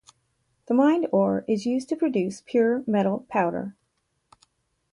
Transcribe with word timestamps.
The 0.65 0.73
mined 0.73 1.05
ore 1.11 1.45
is 1.47 1.67
used 1.67 1.87
to 1.89 1.95
produce 1.95 2.41
pure 2.43 2.83
metal 2.87 3.27
powder. 3.29 3.75